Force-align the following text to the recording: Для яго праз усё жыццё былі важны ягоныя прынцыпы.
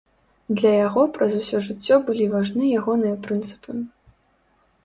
Для 0.59 0.71
яго 0.87 1.03
праз 1.17 1.31
усё 1.41 1.57
жыццё 1.67 1.95
былі 2.07 2.25
важны 2.33 2.63
ягоныя 2.79 3.21
прынцыпы. 3.29 3.71